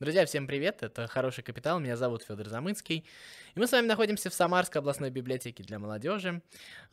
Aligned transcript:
Друзья, 0.00 0.24
всем 0.24 0.46
привет, 0.46 0.82
это 0.82 1.06
«Хороший 1.08 1.44
капитал», 1.44 1.78
меня 1.78 1.94
зовут 1.94 2.22
Федор 2.22 2.48
Замыцкий, 2.48 3.04
и 3.54 3.60
мы 3.60 3.66
с 3.66 3.72
вами 3.72 3.84
находимся 3.84 4.30
в 4.30 4.34
Самарской 4.34 4.80
областной 4.80 5.10
библиотеке 5.10 5.62
для 5.62 5.78
молодежи. 5.78 6.40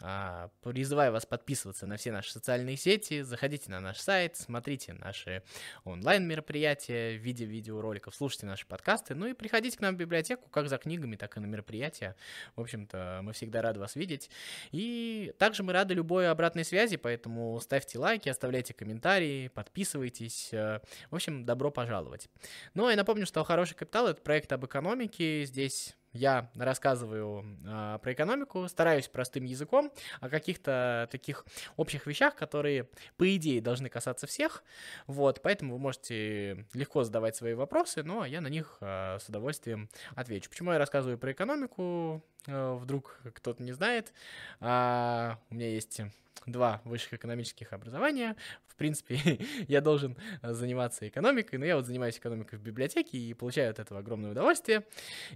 А, 0.02 0.50
призываю 0.62 1.14
вас 1.14 1.26
подписываться 1.26 1.88
на 1.88 1.96
все 1.96 2.12
наши 2.12 2.34
социальные 2.34 2.76
сети, 2.76 3.22
заходите 3.22 3.72
на 3.72 3.80
наш 3.80 4.00
сайт, 4.00 4.36
смотрите 4.36 4.92
наши 4.92 5.42
онлайн-мероприятия 5.86 7.18
в 7.18 7.22
виде 7.22 7.46
видеороликов, 7.46 8.14
слушайте 8.14 8.46
наши 8.46 8.68
подкасты, 8.68 9.16
ну 9.16 9.28
и 9.28 9.34
приходите 9.34 9.78
к 9.78 9.80
нам 9.80 9.96
в 9.96 9.98
библиотеку 9.98 10.50
как 10.50 10.68
за 10.68 10.78
книгами, 10.78 11.16
так 11.16 11.38
и 11.38 11.40
на 11.40 11.46
мероприятия. 11.46 12.14
В 12.58 12.62
общем-то, 12.62 13.22
мы 13.24 13.32
всегда 13.32 13.62
рады 13.62 13.80
вас 13.80 13.96
видеть. 13.96 14.30
И 14.72 15.34
также 15.40 15.64
мы 15.64 15.72
рады 15.72 15.94
любой 15.94 16.30
обратной 16.30 16.66
связи, 16.66 16.98
поэтому 16.98 17.58
ставьте 17.62 18.00
лайки, 18.00 18.28
оставляйте 18.28 18.74
комментарии, 18.74 19.48
подписывайтесь. 19.48 20.50
В 20.52 20.82
общем, 21.10 21.46
добро 21.46 21.72
пожаловать. 21.72 22.28
Ну, 22.74 22.90
и 22.90 22.97
напомню, 22.98 23.26
что 23.26 23.44
«Хороший 23.44 23.76
капитал»— 23.76 24.08
это 24.10 24.22
проект 24.22 24.52
об 24.52 24.66
экономике. 24.66 25.46
Здесь 25.46 25.96
я 26.14 26.50
рассказываю 26.56 27.46
э, 27.66 28.00
про 28.02 28.14
экономику, 28.14 28.68
стараюсь 28.68 29.08
простым 29.08 29.46
языком 29.46 29.92
о 30.20 30.30
каких-то 30.30 31.08
таких 31.12 31.46
общих 31.76 32.08
вещах, 32.08 32.36
которые, 32.36 32.90
по 33.18 33.36
идее, 33.36 33.62
должны 33.62 33.90
касаться 33.90 34.26
всех. 34.26 34.64
Вот, 35.06 35.42
поэтому 35.42 35.74
вы 35.74 35.80
можете 35.80 36.66
легко 36.74 37.04
задавать 37.04 37.36
свои 37.36 37.54
вопросы, 37.54 38.04
но 38.04 38.26
я 38.26 38.42
на 38.42 38.48
них 38.48 38.78
э, 38.82 39.20
с 39.20 39.30
удовольствием 39.30 39.90
отвечу. 40.16 40.50
Почему 40.50 40.72
я 40.72 40.80
рассказываю 40.80 41.18
про 41.18 41.32
экономику? 41.32 42.24
Э, 42.48 42.74
вдруг 42.74 43.22
кто-то 43.36 43.62
не 43.62 43.74
знает. 43.74 44.12
Э, 44.60 45.36
у 45.50 45.56
меня 45.56 45.70
есть 45.70 46.02
два 46.46 46.82
высших 46.86 47.14
экономических 47.14 47.74
образования. 47.74 48.36
В 48.68 48.76
принципе, 48.76 49.40
я 49.68 49.82
должен 49.82 50.18
заниматься 50.42 51.08
экономикой, 51.08 51.58
но 51.58 51.66
я 51.66 51.76
вот 51.76 51.86
занимаюсь 51.86 52.18
экономикой 52.18 52.58
в 52.60 52.62
библиотеке 52.62 53.18
и 53.18 53.34
получаю 53.34 53.72
от 53.72 53.80
этого 53.80 54.00
огромное 54.00 54.32
удовольствие. 54.32 54.86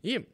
И 0.01 0.29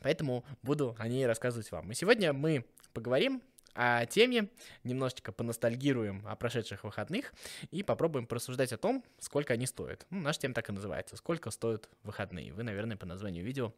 поэтому 0.00 0.44
буду 0.62 0.94
о 0.98 1.08
ней 1.08 1.26
рассказывать 1.26 1.70
вам. 1.72 1.90
И 1.90 1.94
сегодня 1.94 2.32
мы 2.32 2.64
поговорим 2.92 3.42
о 3.74 4.06
теме, 4.06 4.48
немножечко 4.84 5.32
поностальгируем 5.32 6.26
о 6.26 6.36
прошедших 6.36 6.84
выходных 6.84 7.32
и 7.70 7.82
попробуем 7.82 8.26
порассуждать 8.26 8.72
о 8.72 8.78
том, 8.78 9.04
сколько 9.18 9.54
они 9.54 9.66
стоят. 9.66 10.06
Ну, 10.10 10.20
наша 10.20 10.40
тема 10.40 10.54
так 10.54 10.68
и 10.68 10.72
называется 10.72 11.16
«Сколько 11.16 11.50
стоят 11.50 11.88
выходные?». 12.02 12.52
Вы, 12.52 12.62
наверное, 12.62 12.96
по 12.96 13.06
названию 13.06 13.44
видео 13.44 13.72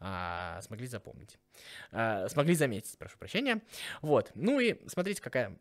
а, 0.00 0.60
смогли 0.62 0.86
запомнить. 0.86 1.38
А, 1.92 2.28
смогли 2.28 2.54
заметить, 2.54 2.98
прошу 2.98 3.18
прощения. 3.18 3.62
Вот. 4.02 4.30
Ну 4.34 4.60
и 4.60 4.76
смотрите, 4.88 5.22
какая 5.22 5.56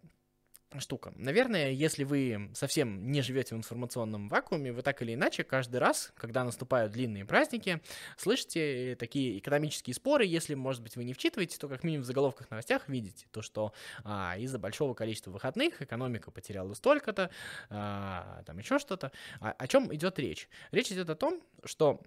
штука. 0.79 1.13
Наверное, 1.15 1.71
если 1.71 2.03
вы 2.03 2.49
совсем 2.53 3.11
не 3.11 3.21
живете 3.21 3.55
в 3.55 3.57
информационном 3.57 4.29
вакууме, 4.29 4.71
вы 4.71 4.81
так 4.81 5.01
или 5.01 5.13
иначе 5.13 5.43
каждый 5.43 5.77
раз, 5.77 6.11
когда 6.15 6.43
наступают 6.43 6.91
длинные 6.91 7.25
праздники, 7.25 7.81
слышите 8.17 8.95
такие 8.97 9.37
экономические 9.37 9.93
споры. 9.93 10.25
Если, 10.25 10.53
может 10.53 10.81
быть, 10.81 10.95
вы 10.95 11.03
не 11.03 11.13
вчитываете, 11.13 11.57
то 11.57 11.67
как 11.67 11.83
минимум 11.83 12.03
в 12.03 12.07
заголовках 12.07 12.49
новостях 12.49 12.87
видите 12.87 13.27
то, 13.31 13.41
что 13.41 13.73
а, 14.03 14.35
из-за 14.37 14.59
большого 14.59 14.93
количества 14.93 15.31
выходных 15.31 15.81
экономика 15.81 16.31
потеряла 16.31 16.73
столько-то, 16.73 17.29
а, 17.69 18.43
там 18.45 18.57
еще 18.57 18.79
что-то. 18.79 19.11
А, 19.39 19.51
о 19.57 19.67
чем 19.67 19.93
идет 19.93 20.19
речь? 20.19 20.49
Речь 20.71 20.91
идет 20.91 21.09
о 21.09 21.15
том, 21.15 21.41
что 21.63 22.01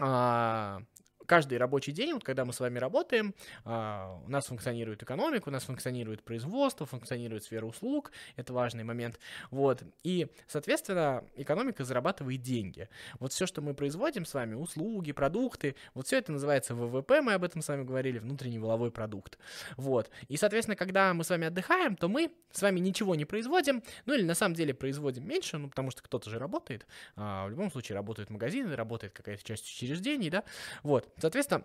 а, 0.00 0.82
каждый 1.26 1.58
рабочий 1.58 1.92
день, 1.92 2.12
вот 2.14 2.24
когда 2.24 2.44
мы 2.44 2.52
с 2.52 2.60
вами 2.60 2.78
работаем, 2.78 3.34
а, 3.64 4.20
у 4.26 4.30
нас 4.30 4.46
функционирует 4.46 5.02
экономика, 5.02 5.48
у 5.48 5.52
нас 5.52 5.64
функционирует 5.64 6.22
производство, 6.22 6.86
функционирует 6.86 7.44
сфера 7.44 7.66
услуг, 7.66 8.12
это 8.36 8.52
важный 8.52 8.84
момент, 8.84 9.18
вот, 9.50 9.82
и, 10.02 10.28
соответственно, 10.46 11.24
экономика 11.36 11.84
зарабатывает 11.84 12.42
деньги. 12.42 12.88
Вот 13.18 13.32
все, 13.32 13.46
что 13.46 13.62
мы 13.62 13.74
производим 13.74 14.24
с 14.24 14.34
вами, 14.34 14.54
услуги, 14.54 15.12
продукты, 15.12 15.76
вот 15.94 16.06
все 16.06 16.18
это 16.18 16.32
называется 16.32 16.74
ВВП, 16.74 17.20
мы 17.20 17.34
об 17.34 17.44
этом 17.44 17.62
с 17.62 17.68
вами 17.68 17.84
говорили, 17.84 18.18
внутренний 18.18 18.58
воловой 18.58 18.90
продукт, 18.90 19.38
вот, 19.76 20.10
и, 20.28 20.36
соответственно, 20.36 20.76
когда 20.76 21.14
мы 21.14 21.24
с 21.24 21.30
вами 21.30 21.46
отдыхаем, 21.46 21.96
то 21.96 22.08
мы 22.08 22.32
с 22.50 22.62
вами 22.62 22.80
ничего 22.80 23.14
не 23.14 23.24
производим, 23.24 23.82
ну 24.06 24.14
или 24.14 24.22
на 24.22 24.34
самом 24.34 24.54
деле 24.54 24.74
производим 24.74 25.26
меньше, 25.26 25.58
ну 25.58 25.68
потому 25.68 25.90
что 25.90 26.02
кто-то 26.02 26.30
же 26.30 26.38
работает, 26.38 26.86
а, 27.16 27.46
в 27.46 27.50
любом 27.50 27.70
случае 27.70 27.96
работают 27.96 28.30
магазины, 28.30 28.74
работает 28.76 29.12
какая-то 29.12 29.42
часть 29.44 29.66
учреждений, 29.66 30.30
да, 30.30 30.44
вот, 30.82 31.11
Соответственно, 31.18 31.64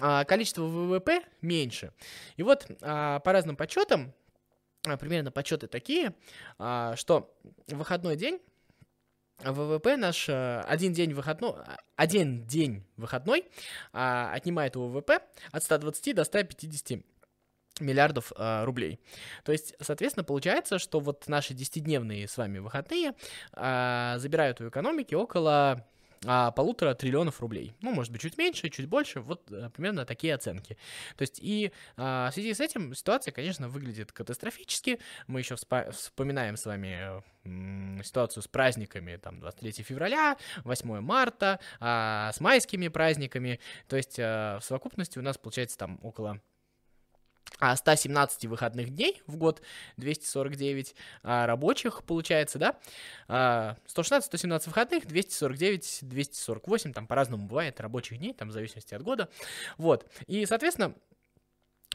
а, 0.00 0.24
количество 0.24 0.62
ВВП 0.62 1.22
меньше. 1.40 1.92
И 2.36 2.42
вот 2.42 2.66
а, 2.80 3.18
по 3.20 3.32
разным 3.32 3.56
подсчетам, 3.56 4.12
а, 4.86 4.96
примерно 4.96 5.30
подсчеты 5.30 5.66
такие, 5.66 6.14
что 6.56 7.36
выходной 7.68 8.16
день 8.16 8.40
ВВП 9.38 9.96
наш 9.96 10.28
один 10.28 10.92
день 10.92 11.14
выходной, 11.14 11.54
один 11.96 12.46
день 12.46 12.84
выходной 12.96 13.46
отнимает 13.92 14.76
у 14.76 14.86
ВВП 14.88 15.20
от 15.50 15.62
120 15.62 16.14
до 16.14 16.24
150 16.24 17.02
миллиардов 17.80 18.32
рублей. 18.36 19.00
То 19.44 19.52
есть, 19.52 19.74
соответственно, 19.80 20.24
получается, 20.24 20.78
что 20.78 21.00
вот 21.00 21.26
наши 21.26 21.54
10-дневные 21.54 22.28
с 22.28 22.36
вами 22.36 22.58
выходные 22.58 23.14
забирают 23.54 24.60
у 24.60 24.68
экономики 24.68 25.14
около 25.14 25.86
полутора 26.22 26.94
триллионов 26.94 27.40
рублей. 27.40 27.74
Ну, 27.80 27.92
может 27.92 28.12
быть, 28.12 28.20
чуть 28.20 28.36
меньше, 28.36 28.68
чуть 28.68 28.86
больше, 28.86 29.20
вот 29.20 29.50
а, 29.50 29.70
примерно 29.70 30.04
такие 30.04 30.34
оценки. 30.34 30.76
То 31.16 31.22
есть, 31.22 31.38
и 31.40 31.72
а, 31.96 32.30
в 32.30 32.34
связи 32.34 32.52
с 32.52 32.60
этим 32.60 32.94
ситуация, 32.94 33.32
конечно, 33.32 33.68
выглядит 33.68 34.12
катастрофически. 34.12 35.00
Мы 35.26 35.40
еще 35.40 35.56
вспоминаем 35.56 36.56
с 36.56 36.66
вами 36.66 37.22
ситуацию 38.02 38.42
с 38.42 38.48
праздниками, 38.48 39.16
там, 39.16 39.40
23 39.40 39.82
февраля, 39.82 40.36
8 40.64 41.00
марта, 41.00 41.58
а, 41.80 42.30
с 42.32 42.40
майскими 42.40 42.88
праздниками. 42.88 43.60
То 43.88 43.96
есть, 43.96 44.18
а, 44.18 44.58
в 44.58 44.64
совокупности 44.64 45.18
у 45.18 45.22
нас 45.22 45.38
получается 45.38 45.78
там 45.78 45.98
около 46.02 46.40
117 47.60 48.46
выходных 48.46 48.90
дней 48.90 49.22
в 49.26 49.36
год, 49.36 49.62
249 49.96 50.94
а, 51.22 51.46
рабочих, 51.46 52.02
получается, 52.04 52.58
да, 52.58 52.76
116-117 53.28 53.80
а, 54.50 54.60
выходных, 54.66 55.06
249, 55.06 55.98
248, 56.02 56.92
там 56.92 57.06
по-разному 57.06 57.46
бывает 57.46 57.80
рабочих 57.80 58.18
дней, 58.18 58.32
там 58.32 58.48
в 58.48 58.52
зависимости 58.52 58.94
от 58.94 59.02
года, 59.02 59.28
вот, 59.78 60.06
и, 60.26 60.46
соответственно, 60.46 60.94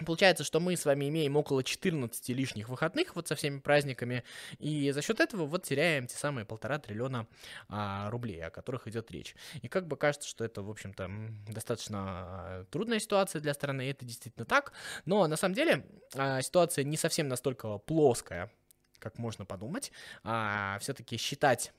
Получается, 0.04 0.44
что 0.44 0.60
мы 0.60 0.76
с 0.76 0.84
вами 0.84 1.08
имеем 1.08 1.38
около 1.38 1.64
14 1.64 2.28
лишних 2.30 2.68
выходных 2.68 3.16
вот 3.16 3.30
со 3.30 3.36
всеми 3.36 3.60
праздниками, 3.60 4.26
и 4.60 4.92
за 4.92 5.02
счет 5.02 5.22
этого 5.22 5.46
вот 5.46 5.64
теряем 5.64 6.08
те 6.08 6.18
самые 6.18 6.44
полтора 6.44 6.80
триллиона 6.80 7.28
а, 7.70 8.10
рублей, 8.10 8.44
о 8.44 8.50
которых 8.50 8.90
идет 8.90 9.10
речь. 9.12 9.38
И 9.62 9.70
как 9.70 9.88
бы 9.88 9.96
кажется, 9.96 10.28
что 10.28 10.44
это, 10.44 10.62
в 10.64 10.70
общем-то, 10.70 11.10
достаточно 11.48 12.00
а, 12.00 12.66
трудная 12.72 13.00
ситуация 13.00 13.40
для 13.40 13.54
страны, 13.54 13.88
и 13.88 13.92
это 13.92 14.04
действительно 14.04 14.46
так, 14.46 14.74
но 15.06 15.28
на 15.28 15.38
самом 15.38 15.56
деле 15.56 15.86
а, 16.14 16.42
ситуация 16.42 16.84
не 16.84 16.98
совсем 16.98 17.30
настолько 17.30 17.78
плоская, 17.78 18.52
как 19.00 19.18
можно 19.18 19.46
подумать, 19.46 19.94
а 20.24 20.78
все-таки 20.80 21.16
считать 21.16 21.72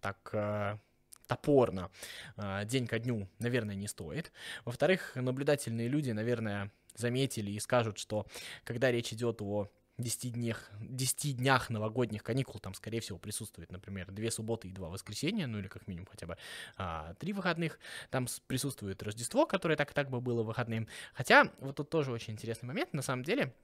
так 0.00 0.30
а, 0.32 0.78
топорно 1.26 1.90
а, 2.36 2.64
день 2.64 2.86
ко 2.86 2.98
дню, 2.98 3.28
наверное, 3.38 3.74
не 3.74 3.88
стоит. 3.88 4.32
Во-вторых, 4.64 5.12
наблюдательные 5.14 5.88
люди, 5.88 6.10
наверное, 6.10 6.70
заметили 6.94 7.50
и 7.50 7.60
скажут, 7.60 7.98
что 7.98 8.26
когда 8.64 8.90
речь 8.90 9.12
идет 9.12 9.42
о 9.42 9.68
10 9.98 10.32
днях, 10.32 10.70
10 10.80 11.36
днях 11.36 11.70
новогодних 11.70 12.22
каникул, 12.22 12.58
там, 12.58 12.74
скорее 12.74 13.00
всего, 13.00 13.18
присутствует, 13.18 13.70
например, 13.70 14.10
две 14.10 14.30
субботы 14.30 14.68
и 14.68 14.72
два 14.72 14.88
воскресенья, 14.88 15.46
ну 15.46 15.58
или 15.58 15.68
как 15.68 15.86
минимум 15.86 16.08
хотя 16.10 16.26
бы 16.26 16.36
а, 16.76 17.14
три 17.14 17.32
выходных. 17.32 17.78
Там 18.10 18.26
присутствует 18.46 19.02
Рождество, 19.02 19.46
которое 19.46 19.76
так 19.76 19.92
и 19.92 19.94
так 19.94 20.10
бы 20.10 20.20
было 20.20 20.42
выходным. 20.42 20.88
Хотя, 21.12 21.52
вот 21.60 21.76
тут 21.76 21.90
тоже 21.90 22.10
очень 22.10 22.32
интересный 22.32 22.66
момент, 22.66 22.92
на 22.92 23.02
самом 23.02 23.22
деле, 23.22 23.54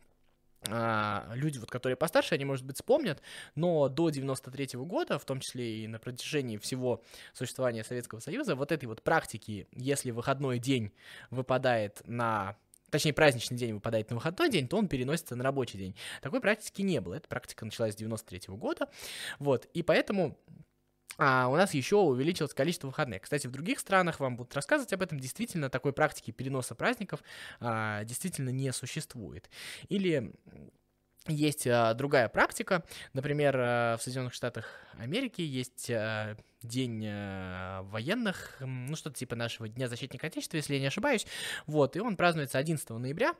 а, 0.69 1.33
люди, 1.35 1.59
вот, 1.59 1.71
которые 1.71 1.97
постарше, 1.97 2.35
они, 2.35 2.45
может 2.45 2.65
быть, 2.65 2.77
вспомнят, 2.77 3.23
но 3.57 3.89
до 3.89 4.11
93 4.11 4.77
-го 4.77 4.85
года, 4.85 5.19
в 5.19 5.25
том 5.25 5.41
числе 5.41 5.85
и 5.85 5.89
на 5.89 5.99
протяжении 5.99 6.59
всего 6.59 7.03
существования 7.33 7.83
Советского 7.83 8.21
Союза, 8.21 8.55
вот 8.55 8.71
этой 8.71 8.85
вот 8.85 9.03
практики, 9.03 9.67
если 9.73 10.11
выходной 10.13 10.59
день 10.59 10.93
выпадает 11.31 12.03
на 12.07 12.57
точнее, 12.91 13.13
праздничный 13.13 13.57
день 13.57 13.75
выпадает 13.75 14.11
на 14.11 14.17
выходной 14.17 14.51
день, 14.51 14.69
то 14.69 14.77
он 14.77 14.89
переносится 14.89 15.37
на 15.37 15.45
рабочий 15.45 15.79
день. 15.79 15.95
Такой 16.23 16.41
практики 16.41 16.83
не 16.83 17.01
было. 17.01 17.15
Эта 17.15 17.29
практика 17.29 17.65
началась 17.65 17.95
с 17.95 17.97
93 17.97 18.49
-го 18.49 18.57
года. 18.57 18.89
Вот, 19.39 19.67
и 19.75 19.83
поэтому 19.83 20.39
а 21.23 21.49
у 21.49 21.57
нас 21.57 21.75
еще 21.75 21.97
увеличилось 21.97 22.55
количество 22.55 22.87
выходных. 22.87 23.23
Кстати, 23.23 23.47
в 23.47 23.51
других 23.51 23.79
странах 23.79 24.21
вам 24.21 24.37
будут 24.37 24.55
рассказывать 24.55 24.91
об 24.95 25.03
этом. 25.03 25.21
Действительно, 25.21 25.69
такой 25.69 25.93
практики 25.93 26.31
переноса 26.31 26.75
праздников 26.75 27.23
а, 27.61 28.05
действительно 28.05 28.49
не 28.49 28.73
существует. 28.73 29.51
Или 29.91 30.33
есть 31.27 31.67
а, 31.67 31.95
другая 31.95 32.29
практика. 32.29 32.85
Например, 33.13 33.57
а, 33.59 33.97
в 33.97 34.03
Соединенных 34.03 34.35
Штатах 34.35 34.67
Америки 34.99 35.43
есть 35.43 35.91
а, 35.91 36.37
день 36.63 37.05
а, 37.07 37.83
военных, 37.83 38.57
ну 38.61 38.97
что-то 38.97 39.17
типа 39.17 39.37
нашего 39.37 39.69
Дня 39.69 39.89
защитника 39.89 40.27
Отечества, 40.29 40.57
если 40.57 40.75
я 40.75 40.81
не 40.81 40.87
ошибаюсь. 40.87 41.27
Вот, 41.67 41.97
и 41.97 42.01
он 42.01 42.17
празднуется 42.17 42.59
11 42.59 42.89
ноября. 42.91 43.35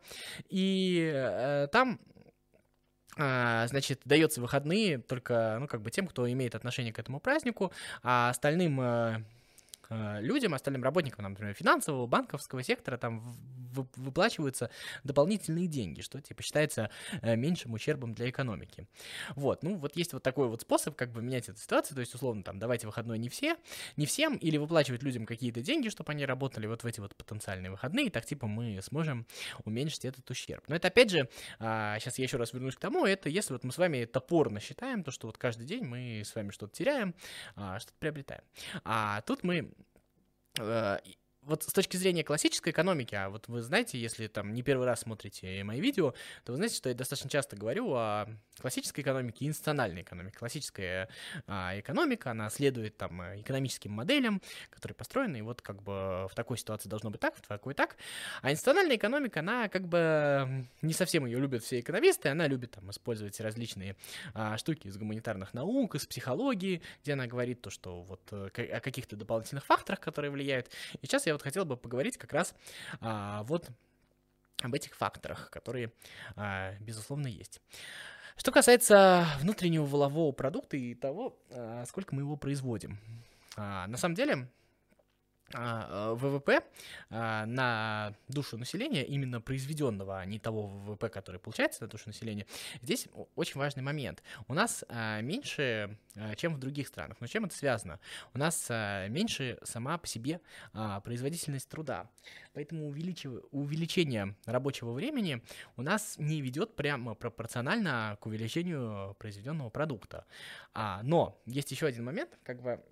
И 0.49 1.11
а, 1.15 1.67
там 1.69 2.01
значит, 3.17 4.01
дается 4.07 4.41
выходные 4.41 4.97
только, 4.97 5.59
ну, 5.61 5.67
как 5.67 5.83
бы 5.83 5.91
тем, 5.91 6.07
кто 6.07 6.31
имеет 6.31 6.55
отношение 6.55 6.93
к 6.93 6.99
этому 6.99 7.21
празднику, 7.21 7.71
а 8.03 8.31
остальным 8.31 8.81
э, 8.81 9.25
людям, 9.91 10.55
остальным 10.55 10.83
работникам, 10.85 11.25
например, 11.25 11.55
финансового, 11.55 12.07
банковского 12.07 12.63
сектора, 12.63 12.97
там 12.97 13.37
выплачиваются 13.73 14.71
дополнительные 15.05 15.67
деньги, 15.67 16.01
что 16.01 16.21
типа 16.21 16.43
считается 16.43 16.91
э, 17.23 17.37
меньшим 17.37 17.73
ущербом 17.73 18.15
для 18.15 18.29
экономики. 18.29 18.89
Вот, 19.37 19.63
ну 19.63 19.77
вот 19.77 19.97
есть 19.97 20.13
вот 20.13 20.23
такой 20.23 20.49
вот 20.49 20.63
способ 20.63 20.97
как 20.97 21.13
бы 21.13 21.23
менять 21.23 21.49
эту 21.49 21.59
ситуацию, 21.59 21.95
то 21.95 22.01
есть 22.01 22.15
условно 22.15 22.43
там 22.43 22.59
давайте 22.59 22.87
выходной 22.87 23.19
не 23.19 23.29
все, 23.29 23.57
не 23.97 24.07
всем, 24.07 24.37
или 24.37 24.57
выплачивать 24.57 25.03
людям 25.03 25.27
какие-то 25.27 25.63
деньги, 25.63 25.89
чтобы 25.89 26.13
они 26.13 26.25
работали 26.27 26.67
вот 26.67 26.83
в 26.83 26.87
эти 26.87 27.01
вот 27.01 27.15
потенциальные 27.17 27.71
выходные, 27.71 28.07
и 28.07 28.11
так 28.11 28.25
типа 28.25 28.47
мы 28.47 28.81
сможем 28.83 29.27
уменьшить 29.65 30.05
этот 30.05 30.29
ущерб. 30.31 30.65
Но 30.69 30.77
это 30.77 30.89
опять 30.89 31.11
же, 31.11 31.29
а, 31.59 31.99
сейчас 31.99 32.19
я 32.19 32.25
еще 32.25 32.37
раз 32.37 32.53
вернусь 32.53 32.77
к 32.77 32.81
тому, 32.81 33.07
это 33.07 33.29
если 33.29 33.53
вот 33.53 33.65
мы 33.65 33.73
с 33.73 33.79
вами 33.79 34.05
топорно 34.05 34.61
считаем, 34.61 35.05
то 35.05 35.11
что 35.11 35.27
вот 35.27 35.39
каждый 35.39 35.67
день 35.67 35.85
мы 35.85 36.23
с 36.25 36.35
вами 36.35 36.51
что-то 36.51 36.75
теряем, 36.75 37.15
а, 37.57 37.79
что-то 37.79 37.97
приобретаем. 37.99 38.43
А 38.85 39.21
тут 39.23 39.45
мы 39.45 39.73
э, 40.59 40.99
вот 41.43 41.63
с 41.63 41.73
точки 41.73 41.97
зрения 41.97 42.23
классической 42.23 42.71
экономики, 42.71 43.15
а 43.15 43.31
вот 43.31 43.49
вы 43.49 43.63
знаете, 43.63 43.99
если 43.99 44.27
там 44.27 44.53
не 44.53 44.63
первый 44.63 44.87
раз 44.87 45.01
смотрите 45.01 45.65
мои 45.65 45.81
видео, 45.81 46.15
то 46.45 46.53
вы 46.53 46.57
знаете, 46.57 46.77
что 46.77 46.89
я 46.89 46.95
достаточно 46.95 47.31
часто 47.31 47.57
говорю 47.57 47.93
о 47.95 48.27
классической 48.61 49.01
экономике 49.01 49.45
и 49.45 49.49
институциональной 49.49 50.03
экономике. 50.03 50.37
Классическая 50.39 51.09
а, 51.47 51.79
экономика, 51.79 52.31
она 52.33 52.51
следует 52.51 52.97
там 52.97 53.23
экономическим 53.41 53.93
моделям, 53.93 54.43
которые 54.69 54.95
построены, 54.95 55.39
и 55.39 55.43
вот 55.43 55.63
как 55.63 55.83
бы 55.83 56.27
в 56.29 56.33
такой 56.35 56.59
ситуации 56.59 56.89
должно 56.89 57.11
быть 57.11 57.21
так, 57.21 57.35
в 57.37 57.41
такой 57.47 57.75
так. 57.75 57.97
А 58.43 58.51
институциональная 58.51 58.97
экономика, 58.97 59.41
она 59.41 59.69
как 59.69 59.89
бы 59.89 60.67
не 60.83 60.93
совсем 60.93 61.25
ее 61.25 61.39
любят 61.39 61.65
все 61.65 61.81
экономисты, 61.81 62.29
она 62.29 62.47
любит 62.47 62.73
там 62.73 62.91
использовать 62.91 63.41
различные 63.41 63.97
а, 64.35 64.59
штуки 64.59 64.89
из 64.89 64.99
гуманитарных 64.99 65.55
наук, 65.55 65.95
из 65.95 66.07
психологии, 66.07 66.83
где 67.03 67.15
она 67.15 67.27
говорит 67.27 67.63
то, 67.63 67.71
что 67.71 68.03
вот 68.03 68.21
э, 68.33 68.49
о 68.73 68.81
каких-то 68.81 69.17
дополнительных 69.17 69.65
факторах, 69.65 70.01
которые 70.01 70.31
влияют. 70.31 70.69
И 71.01 71.07
сейчас 71.07 71.27
я 71.27 71.30
вот 71.33 71.43
хотел 71.43 71.65
бы 71.65 71.77
поговорить 71.77 72.17
как 72.17 72.33
раз 72.33 72.55
а, 73.01 73.43
вот 73.45 73.71
об 74.63 74.75
этих 74.75 74.95
факторах, 74.95 75.51
которые, 75.51 75.93
а, 76.37 76.75
безусловно, 76.81 77.27
есть. 77.27 77.61
Что 78.37 78.53
касается 78.53 79.27
внутреннего 79.41 79.85
волового 79.85 80.33
продукта 80.33 80.77
и 80.77 80.95
того, 80.95 81.39
а, 81.51 81.85
сколько 81.87 82.15
мы 82.15 82.23
его 82.23 82.37
производим. 82.37 82.99
А, 83.57 83.87
на 83.87 83.97
самом 83.97 84.15
деле, 84.15 84.49
ВВП 85.53 86.63
а, 87.11 87.45
на 87.47 88.15
душу 88.29 88.57
населения, 88.57 89.05
именно 89.05 89.41
произведенного, 89.41 90.21
а 90.21 90.25
не 90.25 90.39
того 90.39 90.69
ВВП, 90.69 91.09
который 91.09 91.41
получается 91.41 91.83
на 91.83 91.89
душу 91.89 92.05
населения, 92.07 92.47
здесь 92.83 93.09
очень 93.35 93.59
важный 93.59 93.83
момент. 93.83 94.23
У 94.49 94.55
нас 94.55 94.85
а, 94.89 95.21
меньше, 95.21 95.99
чем 96.37 96.55
в 96.55 96.59
других 96.59 96.89
странах. 96.89 97.17
Но 97.21 97.27
чем 97.27 97.45
это 97.45 97.57
связано? 97.57 98.01
У 98.35 98.39
нас 98.39 98.69
меньше 98.69 99.59
сама 99.63 99.97
по 99.97 100.07
себе 100.07 100.41
производительность 101.05 101.69
труда. 101.69 102.11
Поэтому 102.53 102.89
увеличение 102.89 104.35
рабочего 104.45 104.93
времени 104.93 105.43
у 105.77 105.83
нас 105.83 106.17
не 106.19 106.41
ведет 106.41 106.75
прямо 106.75 107.15
пропорционально 107.15 108.19
к 108.21 108.27
увеличению 108.27 109.15
произведенного 109.19 109.71
продукта. 109.71 110.27
Но 110.75 111.41
есть 111.47 111.71
еще 111.71 111.87
один 111.87 112.05
момент, 112.05 112.39
как 112.43 112.61
бы 112.61 112.83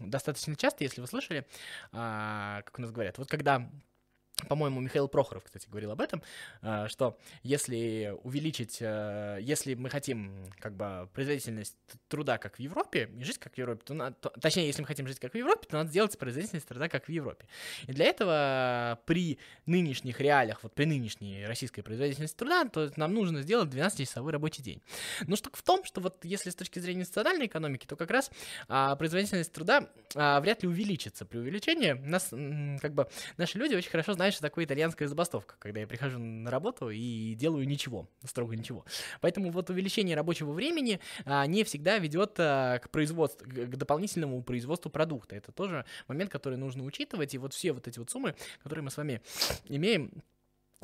достаточно 0.00 0.56
часто, 0.56 0.84
если 0.84 1.00
вы 1.00 1.06
слышали, 1.06 1.46
а, 1.92 2.62
как 2.62 2.78
у 2.78 2.82
нас 2.82 2.90
говорят, 2.90 3.18
вот 3.18 3.28
когда 3.28 3.68
по-моему, 4.48 4.80
Михаил 4.80 5.08
Прохоров, 5.08 5.44
кстати, 5.44 5.68
говорил 5.68 5.92
об 5.92 6.00
этом, 6.00 6.22
а, 6.60 6.88
что 6.88 7.18
если 7.42 8.14
увеличить, 8.22 8.78
а, 8.80 9.38
если 9.38 9.74
мы 9.74 9.90
хотим 9.90 10.52
как 10.58 10.74
бы 10.74 11.08
производительность 11.12 11.76
труда 12.08 12.38
как 12.38 12.56
в 12.56 12.58
Европе, 12.60 13.10
и 13.16 13.24
жить 13.24 13.38
как 13.38 13.54
в 13.54 13.58
Европе, 13.58 13.82
то, 13.84 14.10
то 14.20 14.28
точнее, 14.40 14.66
если 14.66 14.82
мы 14.82 14.88
хотим 14.88 15.06
жить 15.06 15.20
как 15.20 15.32
в 15.32 15.36
Европе, 15.36 15.66
то 15.68 15.76
надо 15.76 15.90
сделать 15.90 16.18
производительность 16.18 16.66
труда 16.66 16.88
как 16.88 17.06
в 17.06 17.08
Европе. 17.10 17.46
И 17.86 17.92
для 17.92 18.06
этого 18.06 18.98
при 19.06 19.38
нынешних 19.66 20.20
реалиях, 20.20 20.62
вот 20.62 20.74
при 20.74 20.84
нынешней 20.84 21.46
российской 21.46 21.82
производительности 21.82 22.36
труда, 22.36 22.64
то 22.64 22.90
нам 22.96 23.14
нужно 23.14 23.42
сделать 23.42 23.70
12-часовой 23.70 24.32
рабочий 24.32 24.62
день. 24.62 24.82
Но 25.26 25.36
штука 25.36 25.56
в 25.56 25.62
том, 25.62 25.84
что 25.84 26.00
вот 26.00 26.24
если 26.24 26.50
с 26.50 26.54
точки 26.54 26.80
зрения 26.80 27.00
национальной 27.00 27.46
экономики, 27.46 27.86
то 27.86 27.96
как 27.96 28.10
раз 28.10 28.30
а, 28.68 28.96
производительность 28.96 29.52
труда 29.52 29.88
а, 30.14 30.40
вряд 30.40 30.62
ли 30.62 30.68
увеличится. 30.68 31.24
При 31.24 31.38
увеличении 31.38 31.92
нас, 31.92 32.30
как 32.80 32.94
бы, 32.94 33.08
наши 33.36 33.58
люди 33.58 33.74
очень 33.74 33.90
хорошо 33.90 34.14
знают, 34.14 34.23
что 34.32 34.42
такое 34.42 34.64
итальянская 34.64 35.08
забастовка, 35.08 35.56
когда 35.58 35.80
я 35.80 35.86
прихожу 35.86 36.18
на 36.18 36.50
работу 36.50 36.90
и 36.90 37.34
делаю 37.34 37.66
ничего, 37.66 38.08
строго 38.24 38.56
ничего. 38.56 38.84
Поэтому 39.20 39.50
вот 39.50 39.70
увеличение 39.70 40.16
рабочего 40.16 40.52
времени 40.52 41.00
а, 41.24 41.46
не 41.46 41.64
всегда 41.64 41.98
ведет 41.98 42.34
а, 42.38 42.78
к 42.78 42.90
производству, 42.90 43.46
к 43.46 43.76
дополнительному 43.76 44.42
производству 44.42 44.90
продукта. 44.90 45.36
Это 45.36 45.52
тоже 45.52 45.84
момент, 46.08 46.30
который 46.30 46.58
нужно 46.58 46.84
учитывать. 46.84 47.34
И 47.34 47.38
вот 47.38 47.52
все 47.54 47.72
вот 47.72 47.88
эти 47.88 47.98
вот 47.98 48.10
суммы, 48.10 48.34
которые 48.62 48.84
мы 48.84 48.90
с 48.90 48.96
вами 48.96 49.20
имеем, 49.68 50.10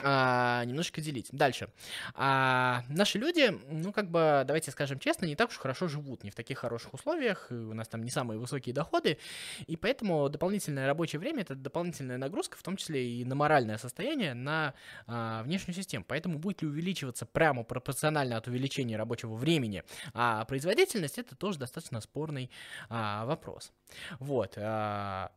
а, 0.02 0.64
немножечко 0.64 1.00
делить. 1.00 1.28
Дальше. 1.32 1.68
А, 2.14 2.82
наши 2.88 3.18
люди, 3.18 3.58
ну, 3.68 3.92
как 3.92 4.10
бы, 4.10 4.44
давайте 4.46 4.70
скажем 4.70 4.98
честно, 4.98 5.26
не 5.26 5.36
так 5.36 5.50
уж 5.50 5.56
хорошо 5.56 5.88
живут, 5.88 6.24
не 6.24 6.30
в 6.30 6.34
таких 6.34 6.58
хороших 6.58 6.94
условиях, 6.94 7.48
у 7.50 7.74
нас 7.74 7.88
там 7.88 8.02
не 8.02 8.10
самые 8.10 8.38
высокие 8.38 8.74
доходы, 8.74 9.18
и 9.66 9.76
поэтому 9.76 10.28
дополнительное 10.28 10.86
рабочее 10.86 11.20
время— 11.20 11.42
это 11.42 11.54
дополнительная 11.54 12.18
нагрузка, 12.18 12.56
в 12.56 12.62
том 12.62 12.76
числе 12.76 13.20
и 13.20 13.24
на 13.24 13.34
моральное 13.34 13.78
состояние, 13.78 14.34
на 14.34 14.74
а, 15.06 15.42
внешнюю 15.42 15.74
систему. 15.74 16.04
Поэтому 16.06 16.38
будет 16.38 16.62
ли 16.62 16.68
увеличиваться 16.68 17.26
прямо 17.26 17.64
пропорционально 17.64 18.36
от 18.36 18.46
увеличения 18.46 18.96
рабочего 18.96 19.34
времени, 19.34 19.84
а 20.14 20.44
производительность— 20.44 21.18
это 21.18 21.36
тоже 21.36 21.58
достаточно 21.58 22.00
спорный 22.00 22.50
а, 22.88 23.24
вопрос. 23.26 23.72
Вот. 24.18 24.54
А, 24.56 25.32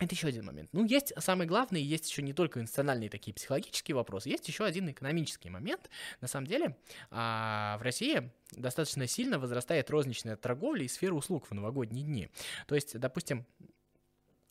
это 0.00 0.14
еще 0.14 0.28
один 0.28 0.46
момент. 0.46 0.70
Ну, 0.72 0.84
есть 0.84 1.12
самый 1.18 1.46
главный, 1.46 1.82
есть 1.82 2.10
еще 2.10 2.22
не 2.22 2.32
только 2.32 2.60
институциональные 2.60 3.10
такие 3.10 3.34
психологические 3.34 3.94
вопросы, 3.94 4.30
есть 4.30 4.48
еще 4.48 4.64
один 4.64 4.90
экономический 4.90 5.50
момент. 5.50 5.90
На 6.20 6.28
самом 6.28 6.46
деле, 6.46 6.76
а, 7.10 7.76
в 7.78 7.82
России 7.82 8.30
достаточно 8.52 9.06
сильно 9.06 9.38
возрастает 9.38 9.90
розничная 9.90 10.36
торговля 10.36 10.84
и 10.84 10.88
сфера 10.88 11.14
услуг 11.14 11.46
в 11.46 11.52
новогодние 11.52 12.04
дни. 12.04 12.28
То 12.66 12.74
есть, 12.74 12.98
допустим, 12.98 13.44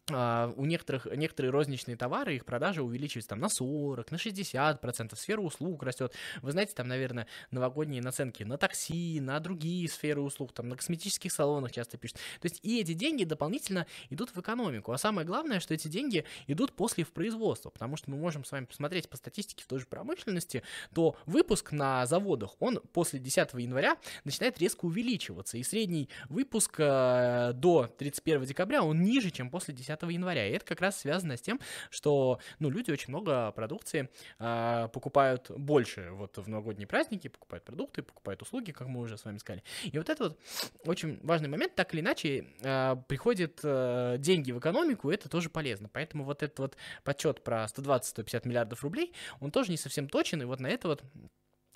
у 0.10 0.66
некоторых, 0.66 1.06
некоторые 1.06 1.52
розничные 1.52 1.98
товары, 1.98 2.36
их 2.36 2.46
продажа 2.46 2.84
увеличивается 2.84 3.30
там 3.30 3.40
на 3.40 3.50
40, 3.50 4.12
на 4.12 4.18
60 4.18 4.82
процентов, 4.82 5.20
сфера 5.20 5.42
услуг 5.42 5.84
растет. 5.84 6.14
Вы 6.42 6.52
знаете, 6.52 6.74
там, 6.76 6.88
наверное, 6.88 7.28
новогодние 7.52 8.02
наценки 8.02 8.44
на 8.44 8.58
такси, 8.58 9.20
на 9.22 9.40
другие 9.40 9.88
сферы 9.90 10.22
услуг, 10.22 10.54
там, 10.54 10.70
на 10.70 10.76
косметических 10.76 11.32
салонах 11.32 11.72
часто 11.72 11.98
пишут. 11.98 12.18
То 12.40 12.46
есть 12.46 12.60
и 12.64 12.80
эти 12.80 12.94
деньги 12.94 13.24
дополнительно 13.24 13.86
идут 14.10 14.36
в 14.36 14.40
экономику. 14.40 14.92
А 14.92 14.98
самое 14.98 15.26
главное, 15.26 15.60
что 15.60 15.74
эти 15.74 15.88
деньги 15.88 16.26
идут 16.48 16.74
после 16.74 17.04
в 17.04 17.12
производство, 17.12 17.70
потому 17.70 17.98
что 17.98 18.12
мы 18.12 18.18
можем 18.18 18.46
с 18.46 18.52
вами 18.52 18.66
посмотреть 18.66 19.10
по 19.10 19.18
статистике 19.18 19.64
в 19.64 19.68
той 19.68 19.80
же 19.80 19.86
промышленности, 19.86 20.64
то 20.94 21.16
выпуск 21.26 21.72
на 21.72 22.06
заводах, 22.06 22.56
он 22.60 22.80
после 22.94 23.20
10 23.20 23.54
января 23.54 23.98
начинает 24.24 24.60
резко 24.60 24.86
увеличиваться, 24.86 25.58
и 25.58 25.64
средний 25.64 26.10
выпуск 26.30 26.76
э, 26.80 27.52
до 27.54 27.88
31 27.98 28.46
декабря, 28.46 28.84
он 28.84 29.02
ниже, 29.02 29.32
чем 29.32 29.50
после 29.50 29.74
10 29.74 29.99
января. 30.08 30.48
И 30.48 30.52
это 30.52 30.66
как 30.66 30.82
раз 30.82 31.00
связано 31.00 31.38
с 31.38 31.42
тем, 31.42 31.60
что 31.90 32.40
ну, 32.60 32.70
люди 32.70 32.92
очень 32.92 33.10
много 33.10 33.52
продукции 33.52 34.10
э, 34.40 34.88
покупают 34.94 35.52
больше 35.52 36.10
вот 36.12 36.38
в 36.38 36.48
новогодние 36.48 36.88
праздники, 36.88 37.28
покупают 37.28 37.66
продукты, 37.66 38.02
покупают 38.04 38.42
услуги, 38.42 38.72
как 38.72 38.88
мы 38.88 39.02
уже 39.02 39.18
с 39.18 39.26
вами 39.26 39.38
сказали. 39.38 39.64
И 39.84 39.98
вот 39.98 40.10
это 40.10 40.24
вот 40.24 40.40
очень 40.86 41.20
важный 41.24 41.50
момент, 41.50 41.76
так 41.76 41.94
или 41.94 42.02
иначе 42.02 42.46
э, 42.62 42.96
приходят 43.08 43.60
э, 43.64 44.16
деньги 44.20 44.52
в 44.52 44.60
экономику, 44.60 45.12
и 45.12 45.14
это 45.14 45.30
тоже 45.30 45.50
полезно. 45.50 45.90
Поэтому 45.92 46.24
вот 46.24 46.44
этот 46.44 46.60
вот 46.60 46.78
подсчет 47.04 47.44
про 47.44 47.66
120-150 47.66 48.48
миллиардов 48.48 48.84
рублей, 48.84 49.14
он 49.40 49.52
тоже 49.52 49.72
не 49.72 49.78
совсем 49.78 50.08
точен, 50.08 50.42
и 50.42 50.46
вот 50.46 50.60
на 50.60 50.68
это 50.68 50.88
вот 50.88 51.04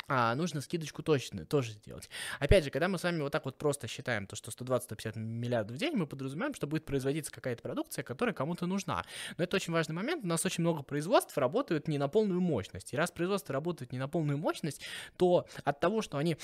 а, 0.08 0.36
нужно 0.36 0.62
скидочку 0.62 1.02
точно 1.02 1.46
тоже 1.46 1.72
сделать. 1.72 2.10
Опять 2.40 2.66
же, 2.66 2.70
когда 2.70 2.88
мы 2.88 2.98
с 2.98 3.04
вами 3.04 3.22
вот 3.22 3.32
так 3.32 3.46
вот 3.46 3.58
просто 3.58 3.88
считаем 3.88 4.28
то, 4.28 4.36
что 4.36 4.52
120-150 4.52 5.18
миллиардов 5.18 5.78
в 5.78 5.80
день, 5.80 5.96
мы 5.96 6.08
подразумеваем, 6.08 6.54
что 6.54 6.68
будет 6.68 6.86
производиться 6.86 7.32
какая-то 7.32 7.62
продукция, 7.62 8.04
которая 8.04 8.34
кому-то 8.34 8.66
нужна. 8.66 9.04
Но 9.38 9.44
это 9.44 9.56
очень 9.56 9.72
важный 9.74 9.96
момент. 9.96 10.24
У 10.24 10.28
нас 10.28 10.46
очень 10.46 10.62
много 10.62 10.84
производств 10.84 11.38
работают 11.38 11.88
не 11.88 11.98
на 11.98 12.10
полную 12.10 12.42
мощность. 12.42 12.94
И 12.94 12.98
раз 12.98 13.12
производства 13.12 13.54
работают 13.54 13.92
не 13.92 14.00
на 14.00 14.08
полную 14.08 14.38
мощность, 14.38 14.82
то 15.18 15.48
от 15.64 15.80
того, 15.80 16.02
что 16.02 16.18
они 16.18 16.38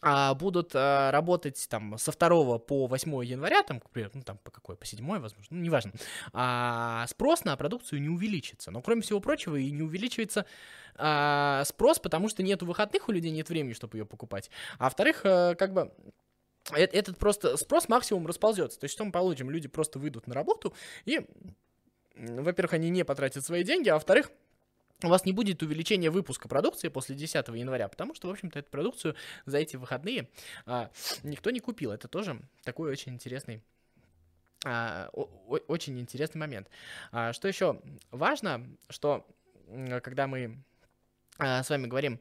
будут 0.00 0.72
а, 0.74 1.10
работать 1.10 1.66
там 1.68 1.98
со 1.98 2.12
2 2.12 2.58
по 2.58 2.86
8 2.86 3.24
января, 3.24 3.62
там, 3.62 3.82
ну 3.94 4.22
там 4.22 4.38
по 4.38 4.50
какой, 4.50 4.76
по 4.76 4.86
7, 4.86 5.04
возможно, 5.04 5.46
ну 5.50 5.60
неважно, 5.60 5.92
а, 6.32 7.06
спрос 7.08 7.44
на 7.44 7.56
продукцию 7.56 8.00
не 8.00 8.08
увеличится. 8.08 8.70
Но 8.70 8.80
кроме 8.80 9.02
всего 9.02 9.20
прочего 9.20 9.56
и 9.56 9.70
не 9.70 9.82
увеличивается 9.82 10.46
а, 10.94 11.64
спрос, 11.64 11.98
потому 11.98 12.28
что 12.28 12.42
нету 12.42 12.66
выходных 12.66 13.08
у 13.08 13.12
людей, 13.12 13.30
нет 13.30 13.48
времени, 13.48 13.72
чтобы 13.72 13.98
ее 13.98 14.06
покупать. 14.06 14.50
А 14.78 14.84
во-вторых, 14.84 15.22
а, 15.24 15.54
как 15.54 15.72
бы 15.72 15.92
этот 16.72 17.18
просто 17.18 17.56
спрос 17.56 17.88
максимум 17.88 18.26
расползется. 18.26 18.78
То 18.78 18.84
есть 18.84 18.94
что 18.94 19.04
мы 19.04 19.12
получим? 19.12 19.50
Люди 19.50 19.68
просто 19.68 19.98
выйдут 19.98 20.26
на 20.26 20.34
работу 20.34 20.74
и, 21.06 21.26
во-первых, 22.14 22.74
они 22.74 22.90
не 22.90 23.04
потратят 23.04 23.44
свои 23.44 23.64
деньги, 23.64 23.88
а 23.88 23.94
во-вторых, 23.94 24.30
у 25.02 25.08
вас 25.08 25.24
не 25.24 25.32
будет 25.32 25.62
увеличения 25.62 26.10
выпуска 26.10 26.48
продукции 26.48 26.88
после 26.88 27.14
10 27.14 27.48
января, 27.48 27.88
потому 27.88 28.14
что, 28.14 28.28
в 28.28 28.30
общем-то, 28.30 28.58
эту 28.58 28.70
продукцию 28.70 29.14
за 29.46 29.58
эти 29.58 29.76
выходные 29.76 30.28
а, 30.66 30.90
никто 31.22 31.50
не 31.50 31.60
купил. 31.60 31.92
Это 31.92 32.08
тоже 32.08 32.40
такой 32.64 32.90
очень 32.90 33.12
интересный 33.12 33.62
а, 34.64 35.08
очень 35.12 36.00
интересный 36.00 36.40
момент. 36.40 36.68
А, 37.12 37.32
что 37.32 37.46
еще 37.46 37.80
важно, 38.10 38.66
что 38.90 39.26
когда 40.02 40.26
мы 40.26 40.58
а, 41.38 41.62
с 41.62 41.70
вами 41.70 41.86
говорим 41.86 42.20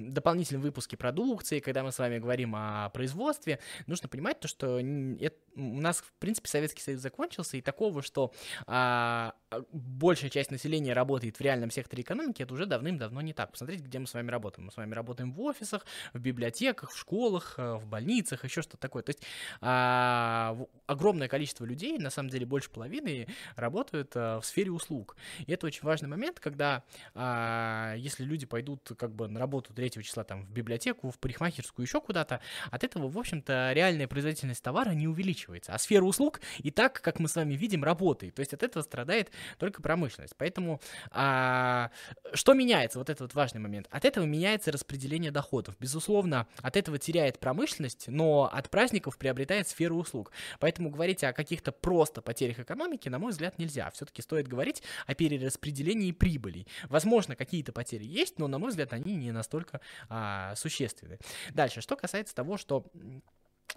дополнительные 0.00 0.62
выпуски 0.62 0.96
продукции, 0.96 1.60
когда 1.60 1.82
мы 1.82 1.92
с 1.92 1.98
вами 1.98 2.18
говорим 2.18 2.54
о 2.56 2.90
производстве, 2.90 3.58
нужно 3.86 4.08
понимать 4.08 4.40
то, 4.40 4.48
что 4.48 4.78
это, 4.78 5.36
у 5.54 5.80
нас, 5.80 5.98
в 5.98 6.12
принципе, 6.18 6.48
Советский 6.48 6.82
Союз 6.82 7.00
закончился, 7.00 7.56
и 7.56 7.60
такого, 7.60 8.02
что 8.02 8.32
а, 8.66 9.34
большая 9.72 10.30
часть 10.30 10.50
населения 10.50 10.92
работает 10.92 11.38
в 11.38 11.40
реальном 11.40 11.70
секторе 11.70 12.02
экономики, 12.02 12.42
это 12.42 12.54
уже 12.54 12.66
давным-давно 12.66 13.20
не 13.20 13.32
так. 13.32 13.52
Посмотрите, 13.52 13.84
где 13.84 13.98
мы 13.98 14.06
с 14.06 14.14
вами 14.14 14.30
работаем. 14.30 14.66
Мы 14.66 14.72
с 14.72 14.76
вами 14.76 14.94
работаем 14.94 15.32
в 15.32 15.40
офисах, 15.40 15.84
в 16.12 16.20
библиотеках, 16.20 16.92
в 16.92 16.98
школах, 16.98 17.54
э, 17.58 17.74
в 17.74 17.86
больницах, 17.86 18.44
еще 18.44 18.62
что-то 18.62 18.78
такое. 18.78 19.02
То 19.02 19.10
есть 19.10 19.22
а, 19.60 20.56
огромное 20.86 21.28
количество 21.28 21.64
людей, 21.64 21.98
на 21.98 22.10
самом 22.10 22.30
деле 22.30 22.46
больше 22.46 22.70
половины, 22.70 23.26
работают 23.56 24.12
а, 24.14 24.40
в 24.40 24.46
сфере 24.46 24.70
услуг. 24.70 25.16
И 25.46 25.52
это 25.52 25.66
очень 25.66 25.82
важный 25.82 26.08
момент, 26.08 26.40
когда 26.40 26.84
а, 27.14 27.94
если 27.96 28.24
люди 28.24 28.46
пойдут 28.46 28.92
как 28.96 29.14
бы 29.14 29.28
на 29.28 29.40
работу 29.40 29.72
3 29.90 30.02
числа 30.02 30.24
там 30.24 30.44
в 30.44 30.50
библиотеку, 30.50 31.10
в 31.10 31.18
парикмахерскую, 31.18 31.86
еще 31.86 32.00
куда-то, 32.00 32.40
от 32.70 32.84
этого, 32.84 33.08
в 33.08 33.18
общем-то, 33.18 33.72
реальная 33.74 34.08
производительность 34.08 34.62
товара 34.62 34.90
не 34.90 35.08
увеличивается. 35.08 35.74
А 35.74 35.78
сфера 35.78 36.04
услуг 36.04 36.40
и 36.58 36.70
так, 36.70 37.00
как 37.00 37.18
мы 37.18 37.28
с 37.28 37.36
вами 37.36 37.54
видим, 37.54 37.84
работает. 37.84 38.34
То 38.34 38.40
есть 38.40 38.54
от 38.54 38.62
этого 38.62 38.82
страдает 38.82 39.30
только 39.58 39.82
промышленность. 39.82 40.34
Поэтому 40.36 40.80
а, 41.10 41.90
что 42.32 42.54
меняется? 42.54 42.98
Вот 42.98 43.10
это 43.10 43.24
вот 43.24 43.34
важный 43.34 43.60
момент. 43.60 43.86
От 43.90 44.04
этого 44.04 44.24
меняется 44.24 44.72
распределение 44.72 45.30
доходов. 45.30 45.76
Безусловно, 45.78 46.46
от 46.58 46.76
этого 46.76 46.98
теряет 46.98 47.38
промышленность, 47.38 48.08
но 48.08 48.50
от 48.52 48.70
праздников 48.70 49.18
приобретает 49.18 49.68
сферу 49.68 49.96
услуг. 49.96 50.32
Поэтому 50.58 50.90
говорить 50.90 51.24
о 51.24 51.32
каких-то 51.32 51.72
просто 51.72 52.22
потерях 52.22 52.58
экономики, 52.58 53.08
на 53.08 53.18
мой 53.18 53.32
взгляд, 53.32 53.58
нельзя. 53.58 53.90
Все-таки 53.90 54.22
стоит 54.22 54.48
говорить 54.48 54.82
о 55.06 55.14
перераспределении 55.14 56.12
прибылей. 56.12 56.66
Возможно, 56.88 57.36
какие-то 57.36 57.72
потери 57.72 58.04
есть, 58.04 58.38
но, 58.38 58.48
на 58.48 58.58
мой 58.58 58.70
взгляд, 58.70 58.92
они 58.92 59.16
не 59.16 59.32
настолько 59.32 59.69
а, 60.08 60.54
существенны. 60.56 61.18
Дальше, 61.52 61.80
что 61.80 61.96
касается 61.96 62.34
того, 62.34 62.56
что 62.56 62.86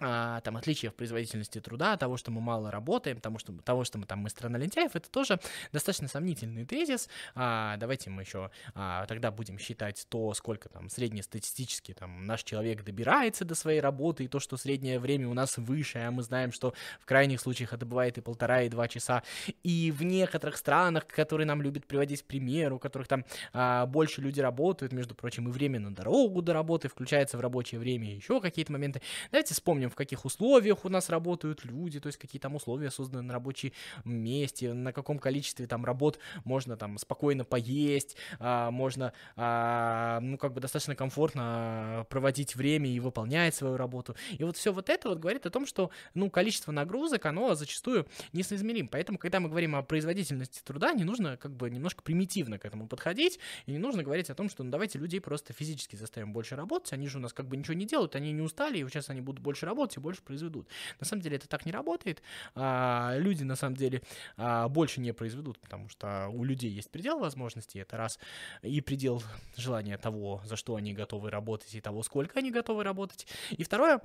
а, 0.00 0.40
там 0.40 0.56
отличия 0.56 0.90
в 0.90 0.94
производительности 0.94 1.60
труда, 1.60 1.96
того, 1.96 2.16
что 2.16 2.30
мы 2.30 2.40
мало 2.40 2.70
работаем, 2.70 3.20
того, 3.20 3.38
что, 3.38 3.52
того, 3.62 3.84
что 3.84 3.98
мы 3.98 4.06
там 4.06 4.20
мы 4.20 4.30
страна 4.30 4.58
лентяев, 4.58 4.96
это 4.96 5.10
тоже 5.10 5.38
достаточно 5.72 6.08
сомнительный 6.08 6.64
тезис. 6.64 7.08
А, 7.34 7.76
давайте 7.76 8.10
мы 8.10 8.22
еще 8.22 8.50
а, 8.74 9.06
тогда 9.06 9.30
будем 9.30 9.58
считать 9.58 10.06
то, 10.08 10.34
сколько 10.34 10.68
там 10.68 10.88
среднестатистически 10.88 11.94
там 11.94 12.24
наш 12.24 12.42
человек 12.42 12.82
добирается 12.84 13.44
до 13.44 13.54
своей 13.54 13.80
работы, 13.80 14.24
и 14.24 14.28
то, 14.28 14.40
что 14.40 14.56
среднее 14.56 14.98
время 14.98 15.28
у 15.28 15.34
нас 15.34 15.56
выше, 15.58 15.98
а 15.98 16.10
мы 16.10 16.22
знаем, 16.22 16.52
что 16.52 16.74
в 17.00 17.06
крайних 17.06 17.40
случаях 17.40 17.72
это 17.72 17.86
бывает 17.86 18.18
и 18.18 18.20
полтора, 18.20 18.62
и 18.62 18.68
два 18.68 18.88
часа. 18.88 19.22
И 19.62 19.92
в 19.92 20.02
некоторых 20.02 20.56
странах, 20.56 21.06
которые 21.06 21.46
нам 21.46 21.62
любят 21.62 21.86
приводить 21.86 22.24
пример, 22.24 22.72
у 22.72 22.78
которых 22.78 23.08
там 23.08 23.24
а, 23.52 23.86
больше 23.86 24.20
люди 24.20 24.40
работают, 24.40 24.92
между 24.92 25.14
прочим, 25.14 25.48
и 25.48 25.52
время 25.52 25.80
на 25.80 25.94
дорогу 25.94 26.42
до 26.42 26.52
работы 26.52 26.88
включается 26.88 27.38
в 27.38 27.40
рабочее 27.40 27.78
время, 27.78 28.10
и 28.10 28.16
еще 28.16 28.40
какие-то 28.40 28.72
моменты. 28.72 29.02
Давайте 29.30 29.54
вспомним 29.54 29.83
помним, 29.84 29.90
в 29.90 29.94
каких 29.94 30.24
условиях 30.24 30.84
у 30.84 30.88
нас 30.88 31.10
работают 31.10 31.64
люди, 31.64 32.00
то 32.00 32.08
есть 32.08 32.18
какие 32.18 32.40
там 32.40 32.54
условия 32.54 32.90
созданы 32.90 33.22
на 33.22 33.32
рабочем 33.32 33.72
месте, 34.04 34.72
на 34.72 34.92
каком 34.92 35.18
количестве 35.18 35.66
там 35.66 35.84
работ 35.84 36.18
можно 36.44 36.76
там 36.76 36.98
спокойно 36.98 37.44
поесть, 37.44 38.16
а, 38.38 38.70
можно, 38.70 39.12
а, 39.36 40.20
ну, 40.20 40.38
как 40.38 40.52
бы 40.52 40.60
достаточно 40.60 40.94
комфортно 40.94 42.06
проводить 42.08 42.56
время 42.56 42.88
и 42.88 43.00
выполнять 43.00 43.54
свою 43.54 43.76
работу. 43.76 44.14
И 44.38 44.44
вот 44.44 44.56
все 44.56 44.72
вот 44.72 44.88
это 44.90 45.08
вот 45.08 45.18
говорит 45.18 45.46
о 45.46 45.50
том, 45.50 45.66
что, 45.66 45.90
ну, 46.14 46.30
количество 46.30 46.72
нагрузок, 46.72 47.26
оно 47.26 47.54
зачастую 47.54 48.06
несоизмеримо. 48.32 48.88
Поэтому, 48.88 49.18
когда 49.18 49.40
мы 49.40 49.48
говорим 49.48 49.74
о 49.76 49.82
производительности 49.82 50.62
труда, 50.64 50.92
не 50.92 51.04
нужно 51.04 51.36
как 51.36 51.52
бы 51.52 51.70
немножко 51.70 52.02
примитивно 52.02 52.58
к 52.58 52.64
этому 52.64 52.86
подходить, 52.86 53.38
и 53.66 53.72
не 53.72 53.78
нужно 53.78 54.02
говорить 54.02 54.30
о 54.30 54.34
том, 54.34 54.48
что, 54.48 54.64
ну, 54.64 54.70
давайте 54.70 54.98
людей 54.98 55.20
просто 55.20 55.52
физически 55.52 55.96
заставим 55.96 56.32
больше 56.32 56.56
работать, 56.56 56.92
они 56.92 57.08
же 57.08 57.18
у 57.18 57.20
нас 57.20 57.32
как 57.32 57.46
бы 57.48 57.56
ничего 57.56 57.74
не 57.74 57.86
делают, 57.86 58.16
они 58.16 58.32
не 58.32 58.42
устали, 58.42 58.78
и 58.78 58.88
сейчас 58.88 59.10
они 59.10 59.20
будут 59.20 59.42
больше 59.42 59.66
работать, 59.66 59.73
работать 59.74 59.96
и 59.96 60.00
больше 60.00 60.22
произведут. 60.22 60.68
На 61.00 61.06
самом 61.06 61.22
деле 61.22 61.36
это 61.36 61.48
так 61.48 61.66
не 61.66 61.72
работает. 61.72 62.22
А, 62.54 63.14
люди 63.18 63.42
на 63.42 63.56
самом 63.56 63.76
деле 63.76 64.02
а, 64.36 64.68
больше 64.68 65.00
не 65.00 65.12
произведут, 65.12 65.58
потому 65.58 65.88
что 65.88 66.28
у 66.32 66.44
людей 66.44 66.70
есть 66.70 66.90
предел 66.90 67.18
возможностей, 67.18 67.80
это 67.80 67.96
раз, 67.96 68.18
и 68.62 68.80
предел 68.80 69.22
желания 69.56 69.98
того, 69.98 70.40
за 70.44 70.56
что 70.56 70.76
они 70.76 70.94
готовы 70.94 71.30
работать, 71.30 71.74
и 71.74 71.80
того, 71.80 72.02
сколько 72.02 72.38
они 72.38 72.50
готовы 72.50 72.84
работать. 72.84 73.26
И 73.50 73.64
второе, 73.64 74.00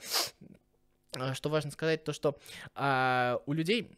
а, 1.15 1.33
что 1.33 1.49
важно 1.49 1.71
сказать, 1.71 2.03
то 2.03 2.13
что 2.13 2.37
а, 2.75 3.39
у 3.45 3.53
людей 3.53 3.91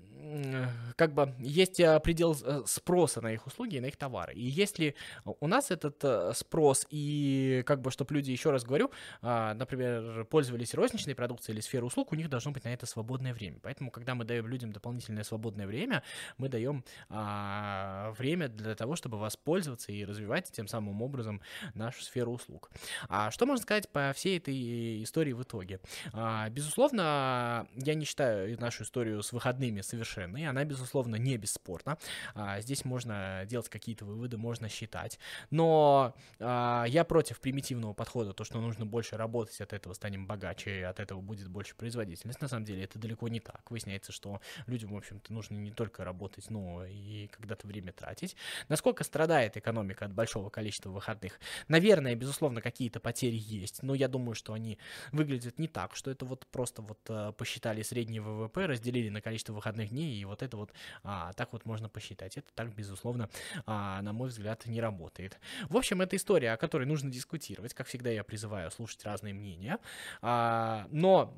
как 0.96 1.14
бы 1.14 1.34
есть 1.40 1.80
э, 1.80 2.00
предел 2.00 2.38
э, 2.44 2.64
спроса 2.66 3.22
на 3.22 3.34
их 3.34 3.48
услуги 3.48 3.76
и 3.78 3.80
на 3.80 3.88
их 3.88 3.98
товары. 3.98 4.34
И 4.34 4.44
если 4.44 4.96
у 5.26 5.48
нас 5.48 5.72
этот 5.72 6.04
э, 6.04 6.34
спрос 6.36 6.86
и 6.90 7.64
как 7.66 7.82
бы, 7.82 7.92
чтобы 7.92 8.14
люди, 8.14 8.32
еще 8.32 8.52
раз 8.52 8.64
говорю, 8.64 8.92
а, 9.22 9.54
например, 9.54 10.26
пользовались 10.26 10.74
розничной 10.74 11.16
продукцией 11.16 11.56
или 11.56 11.62
сферой 11.62 11.88
услуг, 11.88 12.12
у 12.12 12.16
них 12.16 12.30
должно 12.30 12.52
быть 12.52 12.64
на 12.64 12.74
это 12.74 12.86
свободное 12.86 13.34
время. 13.34 13.60
Поэтому, 13.62 13.92
когда 13.92 14.16
мы 14.16 14.26
даем 14.26 14.48
людям 14.48 14.72
дополнительное 14.72 15.24
свободное 15.24 15.68
время, 15.68 16.04
мы 16.38 16.50
даем 16.50 16.84
а, 17.10 18.14
время 18.18 18.48
для 18.48 18.76
того, 18.76 18.96
чтобы 18.96 19.18
воспользоваться 19.18 19.92
и 19.92 20.06
развивать 20.06 20.52
тем 20.52 20.68
самым 20.68 21.02
образом 21.02 21.42
нашу 21.74 22.02
сферу 22.04 22.34
услуг. 22.34 22.70
А 23.10 23.32
что 23.32 23.46
можно 23.46 23.64
сказать 23.64 23.90
по 23.90 24.14
всей 24.14 24.38
этой 24.38 25.04
истории 25.04 25.34
в 25.34 25.42
итоге? 25.44 25.80
А, 26.14 26.50
безусловно, 26.50 27.68
я 27.76 27.94
не 27.96 28.06
считаю 28.06 28.60
нашу 28.60 28.84
историю 28.84 29.24
с 29.24 29.32
выходными 29.34 29.82
совершенно 29.82 30.11
совершенной, 30.12 30.48
она, 30.48 30.64
безусловно, 30.64 31.16
не 31.16 31.38
бесспорна. 31.38 31.98
А, 32.36 32.62
здесь 32.62 32.86
можно 32.86 33.44
делать 33.46 33.70
какие-то 33.70 34.06
выводы, 34.06 34.38
можно 34.38 34.70
считать. 34.70 35.20
Но 35.50 36.14
а, 36.40 36.86
я 36.88 37.04
против 37.04 37.40
примитивного 37.40 37.94
подхода, 37.94 38.34
то, 38.34 38.44
что 38.44 38.60
нужно 38.60 38.86
больше 38.86 39.18
работать, 39.18 39.60
от 39.62 39.74
этого 39.74 39.94
станем 39.94 40.28
богаче, 40.28 40.86
от 40.86 41.00
этого 41.00 41.22
будет 41.22 41.48
больше 41.48 41.76
производительность. 41.76 42.42
На 42.42 42.48
самом 42.48 42.66
деле 42.66 42.84
это 42.84 43.00
далеко 43.00 43.28
не 43.28 43.40
так. 43.40 43.70
Выясняется, 43.70 44.12
что 44.12 44.42
людям, 44.68 44.94
в 44.94 44.98
общем-то, 44.98 45.32
нужно 45.34 45.56
не 45.56 45.72
только 45.72 46.04
работать, 46.04 46.50
но 46.50 46.86
и 46.86 47.28
когда-то 47.28 47.68
время 47.68 47.92
тратить. 47.94 48.36
Насколько 48.70 49.04
страдает 49.04 49.58
экономика 49.58 50.06
от 50.06 50.14
большого 50.14 50.50
количества 50.50 50.90
выходных? 50.90 51.40
Наверное, 51.68 52.16
безусловно, 52.16 52.62
какие-то 52.62 53.00
потери 53.00 53.38
есть, 53.38 53.84
но 53.84 53.96
я 53.96 54.08
думаю, 54.08 54.36
что 54.36 54.54
они 54.54 54.78
выглядят 55.12 55.60
не 55.60 55.68
так, 55.68 55.96
что 55.96 56.12
это 56.12 56.26
вот 56.26 56.48
просто 56.48 56.82
вот 56.82 57.00
э, 57.10 57.34
посчитали 57.38 57.82
средний 57.82 58.20
ВВП, 58.20 58.66
разделили 58.66 59.10
на 59.10 59.22
количество 59.22 59.54
выходных 59.54 59.90
дней 59.90 60.01
дней, 60.02 60.22
и 60.22 60.26
вот 60.26 60.42
это 60.42 60.58
вот 60.58 60.74
а, 61.04 61.34
так 61.34 61.54
вот 61.54 61.66
можно 61.66 61.90
посчитать. 61.90 62.38
Это 62.38 62.48
так, 62.54 62.74
безусловно, 62.74 63.30
а, 63.66 64.02
на 64.02 64.14
мой 64.14 64.30
взгляд, 64.30 64.66
не 64.66 64.82
работает. 64.82 65.40
В 65.70 65.78
общем, 65.78 66.02
это 66.02 66.16
история, 66.16 66.54
о 66.54 66.58
которой 66.58 66.86
нужно 66.86 67.12
дискутировать. 67.12 67.74
Как 67.74 67.88
всегда, 67.88 68.10
я 68.10 68.24
призываю 68.24 68.72
слушать 68.72 69.04
разные 69.06 69.34
мнения. 69.34 69.80
А, 70.22 70.88
но 70.92 71.34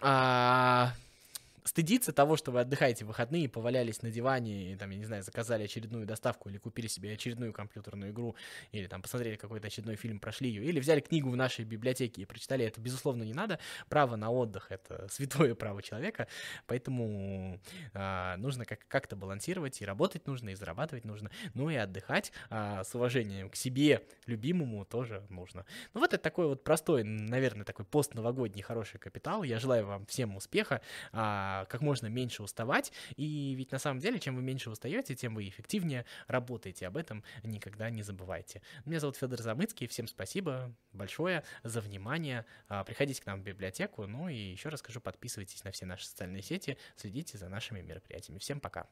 а, 0.00 0.92
стыдиться 1.64 2.12
того, 2.12 2.36
что 2.36 2.52
вы 2.52 2.60
отдыхаете 2.60 3.04
в 3.04 3.08
выходные, 3.08 3.48
повалялись 3.48 4.02
на 4.02 4.10
диване, 4.10 4.72
и, 4.72 4.76
там, 4.76 4.90
я 4.90 4.98
не 4.98 5.04
знаю, 5.04 5.22
заказали 5.22 5.64
очередную 5.64 6.06
доставку 6.06 6.48
или 6.48 6.58
купили 6.58 6.86
себе 6.86 7.14
очередную 7.14 7.52
компьютерную 7.52 8.12
игру, 8.12 8.36
или 8.72 8.86
там 8.86 9.02
посмотрели 9.02 9.36
какой-то 9.36 9.68
очередной 9.68 9.96
фильм, 9.96 10.20
прошли 10.20 10.50
ее, 10.50 10.64
или 10.64 10.78
взяли 10.78 11.00
книгу 11.00 11.30
в 11.30 11.36
нашей 11.36 11.64
библиотеке 11.64 12.22
и 12.22 12.24
прочитали, 12.26 12.64
это, 12.66 12.80
безусловно, 12.80 13.22
не 13.22 13.32
надо. 13.34 13.58
Право 13.88 14.16
на 14.16 14.30
отдых— 14.30 14.66
это 14.70 15.08
святое 15.10 15.54
право 15.54 15.82
человека, 15.82 16.28
поэтому 16.66 17.60
а, 17.94 18.36
нужно 18.36 18.64
как- 18.64 18.86
как-то 18.88 19.16
балансировать, 19.16 19.80
и 19.80 19.86
работать 19.86 20.26
нужно, 20.26 20.50
и 20.50 20.54
зарабатывать 20.54 21.04
нужно, 21.04 21.30
ну 21.54 21.70
и 21.70 21.76
отдыхать 21.76 22.32
а, 22.50 22.84
с 22.84 22.94
уважением 22.94 23.48
к 23.48 23.56
себе, 23.56 24.02
любимому, 24.26 24.84
тоже 24.84 25.24
нужно. 25.30 25.64
Ну 25.94 26.00
вот 26.00 26.12
это 26.12 26.22
такой 26.22 26.46
вот 26.46 26.62
простой, 26.62 27.04
наверное, 27.04 27.64
такой 27.64 27.84
постновогодний 27.86 28.62
хороший 28.62 28.98
капитал. 28.98 29.42
Я 29.42 29.58
желаю 29.58 29.86
вам 29.86 30.06
всем 30.06 30.36
успеха, 30.36 30.82
а, 31.54 31.64
как 31.66 31.80
можно 31.82 32.06
меньше 32.06 32.42
уставать. 32.42 32.92
И 33.16 33.54
ведь 33.54 33.72
на 33.72 33.78
самом 33.78 34.00
деле, 34.00 34.18
чем 34.18 34.36
вы 34.36 34.42
меньше 34.42 34.70
устаете, 34.70 35.14
тем 35.14 35.34
вы 35.34 35.48
эффективнее 35.48 36.04
работаете. 36.26 36.86
Об 36.86 36.96
этом 36.96 37.22
никогда 37.42 37.90
не 37.90 38.02
забывайте. 38.02 38.62
Меня 38.84 39.00
зовут 39.00 39.16
Федор 39.16 39.40
Замыцкий. 39.40 39.86
Всем 39.86 40.06
спасибо 40.06 40.74
большое 40.92 41.44
за 41.62 41.80
внимание. 41.80 42.44
А, 42.68 42.84
приходите 42.84 43.22
к 43.22 43.26
нам 43.26 43.40
в 43.40 43.44
библиотеку. 43.44 44.06
Ну 44.06 44.28
и 44.28 44.36
еще 44.36 44.68
раз 44.68 44.80
скажу, 44.80 45.00
подписывайтесь 45.00 45.64
на 45.64 45.70
все 45.70 45.86
наши 45.86 46.06
социальные 46.06 46.42
сети, 46.42 46.76
следите 46.96 47.38
за 47.38 47.48
нашими 47.48 47.80
мероприятиями. 47.80 48.38
Всем 48.38 48.60
пока. 48.60 48.88